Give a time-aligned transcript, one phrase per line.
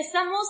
[0.00, 0.46] estamos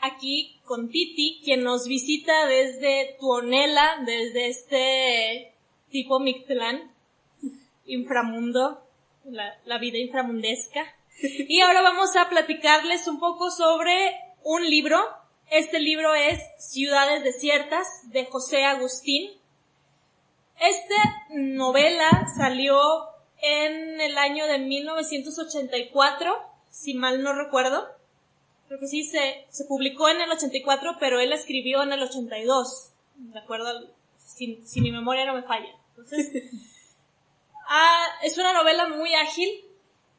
[0.00, 5.54] aquí con Titi, quien nos visita desde Tuonela, desde este
[5.90, 6.92] tipo Mictlán,
[7.86, 8.84] inframundo,
[9.24, 10.84] la, la vida inframundesca.
[11.22, 14.98] Y ahora vamos a platicarles un poco sobre un libro.
[15.50, 19.30] Este libro es Ciudades Desiertas de José Agustín.
[20.58, 22.78] Esta novela salió
[23.42, 26.34] en el año de 1984,
[26.70, 27.99] si mal no recuerdo.
[28.70, 32.92] Creo que sí, se, se publicó en el 84, pero él escribió en el 82.
[33.16, 33.66] De acuerdo,
[34.16, 35.74] si, si mi memoria no me falla.
[35.88, 36.30] Entonces,
[37.68, 39.64] ah, es una novela muy ágil.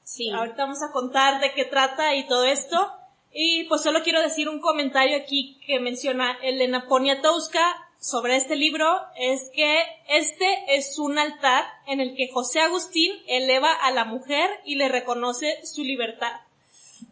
[0.03, 0.29] Sí.
[0.31, 2.91] Ahorita vamos a contar de qué trata y todo esto.
[3.31, 8.85] Y pues solo quiero decir un comentario aquí que menciona Elena Poniatowska sobre este libro,
[9.15, 14.49] es que este es un altar en el que José Agustín eleva a la mujer
[14.65, 16.41] y le reconoce su libertad.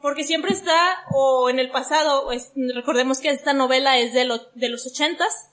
[0.02, 0.78] Porque siempre está,
[1.14, 5.50] o en el pasado, es- recordemos que esta novela es de, lo- de los ochentas,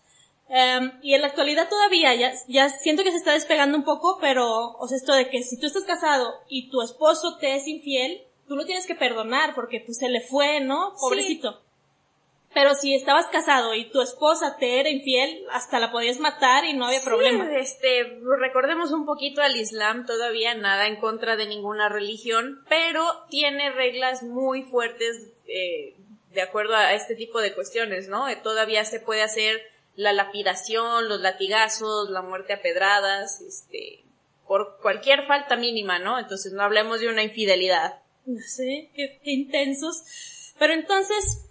[0.49, 4.19] em, y en la actualidad todavía, ya, ya siento que se está despegando un poco,
[4.21, 7.67] pero, o sea, esto de que si tú estás casado y tu esposo te es
[7.67, 10.95] infiel, tú lo tienes que perdonar porque pues se le fue, ¿no?
[11.01, 11.63] Pobrecito.
[12.57, 16.73] Pero si estabas casado y tu esposa te era infiel, hasta la podías matar y
[16.73, 17.55] no había Sí, problema.
[17.55, 23.73] Este, recordemos un poquito al Islam, todavía nada en contra de ninguna religión, pero tiene
[23.73, 25.97] reglas muy fuertes eh,
[26.33, 28.27] de acuerdo a este tipo de cuestiones, ¿no?
[28.27, 29.61] Eh, Todavía se puede hacer
[29.95, 34.03] la lapidación, los latigazos, la muerte a pedradas, este,
[34.49, 36.19] por cualquier falta mínima, ¿no?
[36.19, 38.01] Entonces no hablemos de una infidelidad.
[38.25, 40.55] No sé, qué, qué intensos.
[40.59, 41.46] Pero entonces,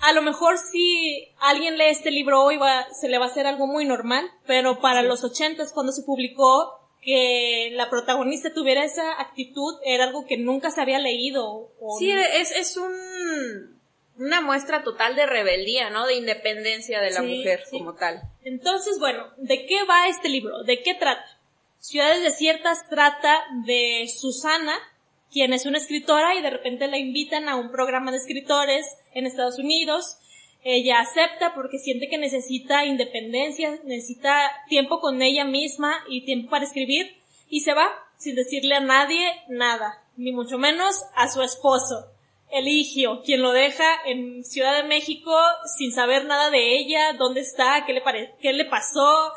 [0.00, 3.46] a lo mejor si alguien lee este libro hoy va, se le va a hacer
[3.46, 9.20] algo muy normal, pero para los ochentas cuando se publicó que la protagonista tuviera esa
[9.20, 11.44] actitud era algo que nunca se había leído.
[11.80, 13.78] o- Sí, es, es un,
[14.18, 16.06] una muestra total de rebeldía, ¿no?
[16.06, 17.78] De independencia de la Sí, mujer sí.
[17.78, 18.20] como tal.
[18.44, 20.62] Entonces, bueno, ¿de qué va este libro?
[20.64, 21.24] ¿De qué trata?
[21.80, 24.76] Ciudades Desiertas trata de Susana,
[25.32, 29.26] quien es una escritora y de repente la invitan a un programa de escritores en
[29.26, 30.18] Estados Unidos.
[30.64, 36.64] Ella acepta porque siente que necesita independencia, necesita tiempo con ella misma y tiempo para
[36.64, 37.16] escribir
[37.48, 37.88] y se va
[38.18, 42.06] sin decirle a nadie nada, ni mucho menos a su esposo.
[42.50, 45.36] Eligio, quien lo deja en Ciudad de México
[45.76, 49.32] sin saber nada de ella, dónde está, qué le pasó,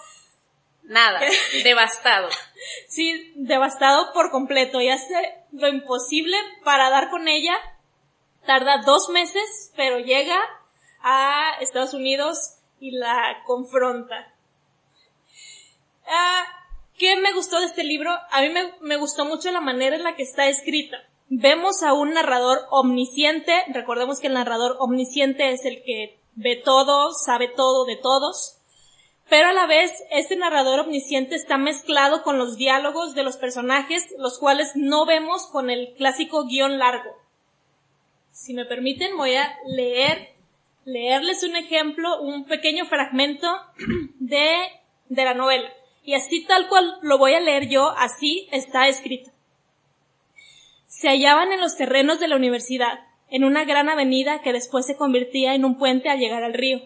[0.92, 1.22] Nada,
[1.64, 2.28] devastado.
[2.90, 5.16] sí, devastado por completo y hace
[5.54, 6.36] lo imposible
[6.66, 7.56] para dar con ella.
[8.46, 10.38] Tarda dos meses, pero llega
[11.02, 14.34] a Estados Unidos y la confronta.
[16.08, 16.44] Ah,
[16.98, 18.12] ¿Qué me gustó de este libro?
[18.30, 20.98] A mí me, me gustó mucho la manera en la que está escrita.
[21.30, 27.14] Vemos a un narrador omnisciente, recordemos que el narrador omnisciente es el que ve todo,
[27.14, 28.61] sabe todo de todos,
[29.32, 34.14] pero a la vez este narrador omnisciente está mezclado con los diálogos de los personajes,
[34.18, 37.16] los cuales no vemos con el clásico guion largo.
[38.34, 40.36] Si me permiten, voy a leer,
[40.84, 43.48] leerles un ejemplo, un pequeño fragmento
[44.20, 44.54] de,
[45.08, 45.70] de la novela.
[46.04, 49.32] Y así tal cual lo voy a leer yo, así está escrito.
[50.88, 53.00] Se hallaban en los terrenos de la universidad,
[53.30, 56.82] en una gran avenida que después se convertía en un puente al llegar al río.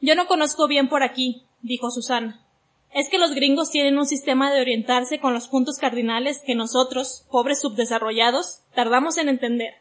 [0.00, 2.44] Yo no conozco bien por aquí, dijo Susana.
[2.92, 7.26] Es que los gringos tienen un sistema de orientarse con los puntos cardinales que nosotros,
[7.30, 9.74] pobres subdesarrollados, tardamos en entender.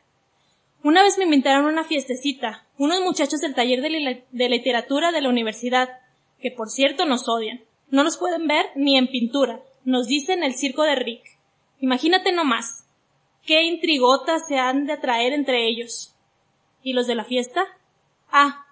[0.83, 5.11] Una vez me invitaron a una fiestecita, unos muchachos del taller de, li- de literatura
[5.11, 5.89] de la universidad,
[6.39, 7.61] que por cierto nos odian.
[7.89, 11.23] No nos pueden ver ni en pintura, nos dicen el circo de Rick.
[11.79, 12.85] Imagínate nomás,
[13.45, 16.13] qué intrigotas se han de atraer entre ellos.
[16.83, 17.63] ¿Y los de la fiesta?
[18.31, 18.65] Ah,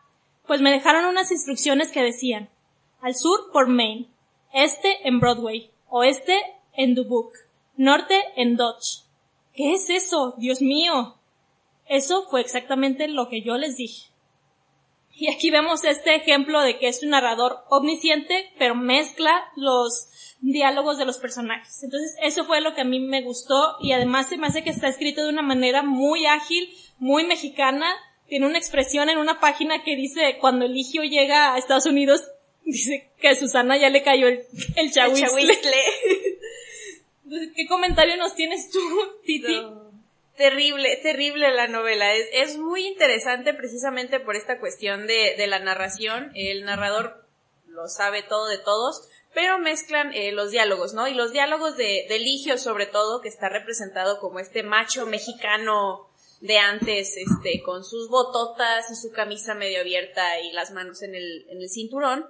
[0.46, 2.50] pues me dejaron unas instrucciones que decían,
[3.06, 4.08] al sur por Maine,
[4.52, 6.42] este en Broadway, oeste
[6.74, 7.38] en Dubuque,
[7.78, 9.04] norte en Dodge.
[9.54, 10.34] ¿Qué es eso?
[10.40, 11.16] Dios mío.
[11.86, 14.10] Eso fue exactamente lo que yo les dije.
[15.13, 20.10] Y aquí vemos este ejemplo de que es un narrador omnisciente, pero mezcla los
[20.42, 21.84] diálogos de los personajes.
[21.84, 24.72] Entonces, eso fue lo que a mí me gustó y además se me hace que
[24.72, 26.68] está escrito de una manera muy ágil,
[26.98, 27.86] muy mexicana.
[28.28, 32.24] Tiene una expresión en una página que dice, cuando Eligio llega a Estados Unidos,
[32.71, 34.44] dice que a Susana ya le cayó el,
[34.75, 35.57] el chahuizle.
[37.56, 38.79] ¿Qué comentario nos tienes tú,
[39.25, 39.62] Titi?
[39.62, 39.85] No.
[40.38, 42.13] Terrible, terrible la novela.
[42.13, 46.31] Es, es muy interesante precisamente por esta cuestión de, de la narración.
[46.35, 47.25] El narrador
[47.67, 51.07] lo sabe todo de todos, pero mezclan eh, los diálogos, ¿no?
[51.07, 56.09] Y los diálogos de, de Ligio sobre todo, que está representado como este macho mexicano
[56.41, 61.15] de antes, este, con sus bototas y su camisa medio abierta y las manos en
[61.15, 62.25] el, en el cinturón.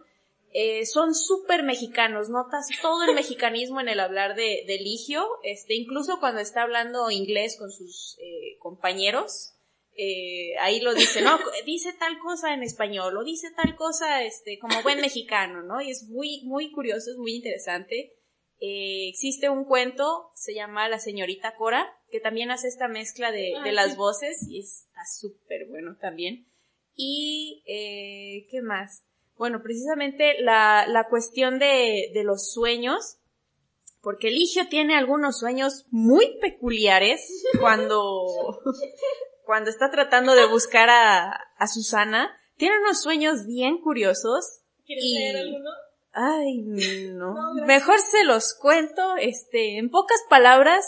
[0.58, 5.76] Eh, son súper mexicanos, notas todo el mexicanismo en el hablar de, de Ligio, este,
[5.76, 9.56] incluso cuando está hablando inglés con sus eh, compañeros,
[9.98, 14.58] eh, ahí lo dice, no, dice tal cosa en español, o dice tal cosa, este,
[14.58, 15.82] como buen mexicano, ¿no?
[15.82, 18.14] Y es muy, muy curioso, es muy interesante.
[18.62, 23.56] Eh, existe un cuento, se llama La señorita Cora, que también hace esta mezcla de,
[23.62, 26.48] de las voces, y está súper bueno también.
[26.96, 29.04] Y, eh, ¿qué más?
[29.38, 33.18] Bueno, precisamente la, la cuestión de, de los sueños,
[34.02, 38.62] porque Eligio tiene algunos sueños muy peculiares cuando,
[39.46, 42.32] cuando está tratando de buscar a, a Susana.
[42.56, 44.62] Tiene unos sueños bien curiosos.
[44.86, 45.70] ¿Quieres leer alguno?
[46.14, 46.62] Ay,
[47.12, 47.36] no.
[47.66, 50.86] Mejor se los cuento, este, en pocas palabras,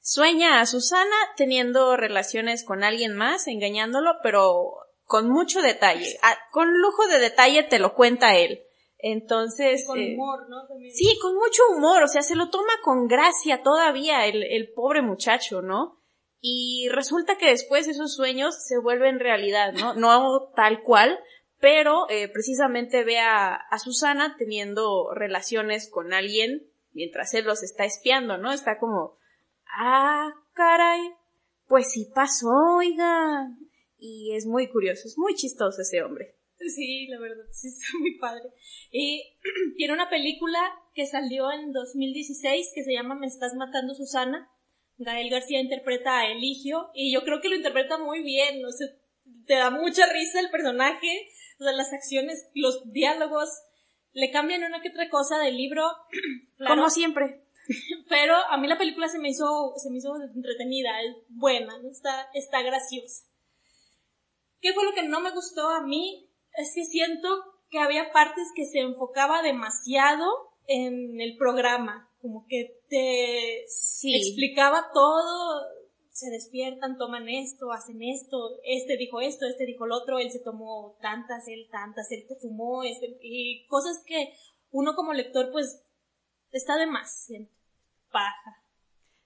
[0.00, 4.76] sueña a Susana teniendo relaciones con alguien más, engañándolo, pero
[5.08, 6.18] con mucho detalle.
[6.22, 8.62] Ah, con lujo de detalle te lo cuenta él.
[8.98, 9.86] Entonces.
[9.86, 10.68] Con eh, humor, ¿no?
[10.92, 15.00] Sí, con mucho humor, o sea, se lo toma con gracia todavía el, el pobre
[15.00, 15.98] muchacho, ¿no?
[16.40, 19.94] Y resulta que después esos sueños se vuelven realidad, ¿no?
[19.94, 21.18] No tal cual,
[21.58, 27.86] pero eh, precisamente ve a, a, Susana teniendo relaciones con alguien mientras él los está
[27.86, 28.52] espiando, ¿no?
[28.52, 29.16] Está como,
[29.80, 31.00] ah, caray,
[31.66, 33.48] pues sí pasó, oiga,
[33.98, 36.36] y es muy curioso, es muy chistoso ese hombre.
[36.58, 38.50] Sí, la verdad, sí, es muy padre.
[38.90, 39.22] Y
[39.76, 40.58] tiene una película
[40.94, 44.50] que salió en 2016 que se llama Me estás matando Susana.
[44.98, 48.98] Gael García interpreta a Eligio y yo creo que lo interpreta muy bien, no sé,
[49.46, 51.28] te da mucha risa el personaje,
[51.60, 53.48] o sea, las acciones, los diálogos,
[54.12, 55.84] le cambian una que otra cosa del libro.
[56.66, 57.44] Como siempre.
[58.08, 62.28] Pero a mí la película se me hizo, se me hizo entretenida, es buena, está,
[62.34, 63.24] está graciosa.
[64.60, 66.28] ¿Qué fue lo que no me gustó a mí?
[66.54, 67.28] Es que siento
[67.70, 70.26] que había partes que se enfocaba demasiado
[70.66, 75.62] en el programa, como que te explicaba todo,
[76.10, 80.40] se despiertan, toman esto, hacen esto, este dijo esto, este dijo lo otro, él se
[80.40, 84.34] tomó tantas, él tantas, él te fumó, este, y cosas que
[84.70, 85.82] uno como lector pues
[86.50, 87.52] está de más, siento,
[88.10, 88.62] paja.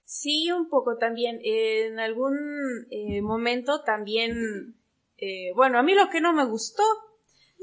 [0.05, 1.39] Sí, un poco también.
[1.43, 2.37] En algún
[2.91, 4.77] eh, momento también
[5.23, 6.83] eh, bueno, a mí lo que no me gustó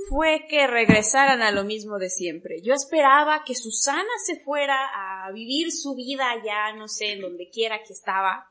[0.09, 2.63] fue que regresaran a lo mismo de siempre.
[2.63, 7.51] Yo esperaba que Susana se fuera a vivir su vida ya, no sé, en donde
[7.51, 8.47] quiera que estaba,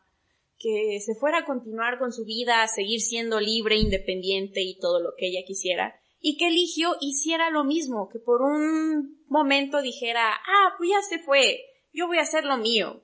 [0.59, 5.00] que se fuera a continuar con su vida, a seguir siendo libre, independiente y todo
[5.00, 10.33] lo que ella quisiera, y que Eligio hiciera lo mismo, que por un momento dijera,
[10.33, 11.61] ah, pues ya se fue,
[11.94, 13.01] yo voy a hacer lo mío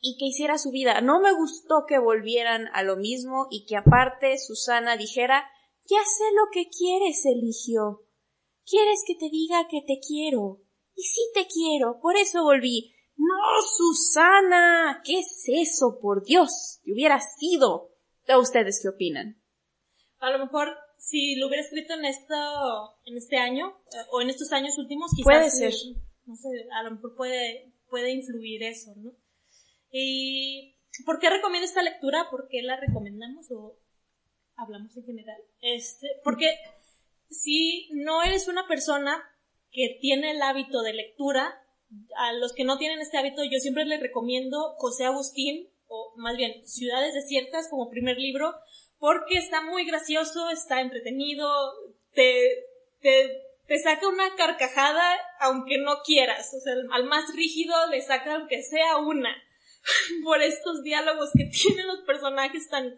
[0.00, 1.00] y que hiciera su vida.
[1.00, 5.50] No me gustó que volvieran a lo mismo y que aparte Susana dijera
[5.84, 8.04] Ya sé lo que quieres, Eligio.
[8.66, 10.60] Quieres que te diga que te quiero.
[10.94, 12.94] Y sí te quiero, por eso volví.
[13.16, 15.02] No, Susana.
[15.04, 15.98] ¿Qué es eso?
[16.00, 16.80] Por Dios.
[16.84, 17.90] Que hubiera sido.
[18.28, 19.42] ¿A ustedes qué opinan?
[20.18, 20.68] A lo mejor
[20.98, 22.34] si lo hubiera escrito en esto,
[23.04, 25.24] en este año, eh, o en estos años últimos, quizás.
[25.24, 25.72] Puede ser.
[26.26, 29.12] No sé, a lo mejor puede, puede influir eso, ¿no?
[29.90, 32.28] ¿Y por qué recomiendo esta lectura?
[32.30, 33.78] ¿Por qué la recomendamos o
[34.56, 35.40] hablamos en general?
[35.60, 36.58] Este, porque
[37.30, 39.22] si no eres una persona
[39.70, 41.62] que tiene el hábito de lectura,
[42.16, 46.36] a los que no tienen este hábito, yo siempre les recomiendo José Agustín, o más
[46.36, 48.54] bien Ciudades Desiertas como primer libro,
[48.98, 51.48] porque está muy gracioso, está entretenido,
[52.12, 52.66] te,
[53.00, 58.34] te, te saca una carcajada aunque no quieras, o sea, al más rígido le saca
[58.34, 59.34] aunque sea una.
[60.24, 62.94] por estos diálogos que tienen los personajes tan,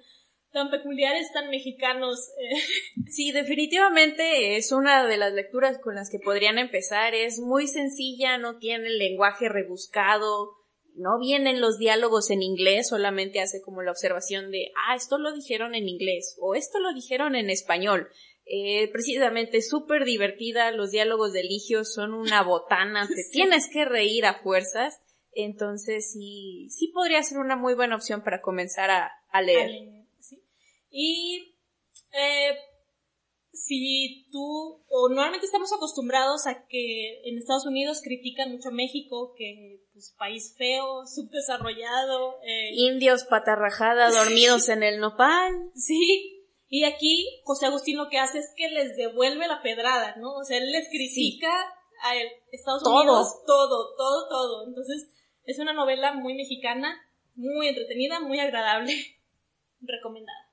[0.52, 2.18] tan peculiares, tan mexicanos.
[2.38, 2.58] Eh.
[3.10, 7.14] Sí, definitivamente es una de las lecturas con las que podrían empezar.
[7.14, 10.60] Es muy sencilla, no tiene el lenguaje rebuscado,
[10.94, 15.32] no vienen los diálogos en inglés, solamente hace como la observación de, ah, esto lo
[15.32, 18.08] dijeron en inglés o esto lo dijeron en español.
[18.44, 24.26] Eh, precisamente súper divertida, los diálogos de Ligio son una botana, te tienes que reír
[24.26, 25.00] a fuerzas.
[25.32, 29.70] Entonces sí, sí podría ser una muy buena opción para comenzar a, leer.
[30.90, 31.56] Y
[32.12, 32.56] eh,
[33.52, 39.34] si tú, o normalmente estamos acostumbrados a que en Estados Unidos critican mucho a México,
[39.36, 42.40] que pues país feo, subdesarrollado.
[42.42, 45.70] Eh, Indios patarrajada, dormidos en el nopal.
[45.74, 46.36] Sí.
[46.68, 50.34] Y aquí José Agustín lo que hace es que les devuelve la pedrada, ¿no?
[50.34, 51.50] O sea, él les critica
[52.02, 52.14] a
[52.52, 54.68] Estados Unidos todo, todo, todo.
[54.68, 55.08] Entonces,
[55.50, 57.00] es una novela muy mexicana,
[57.34, 58.94] muy entretenida, muy agradable,
[59.80, 60.49] recomendada.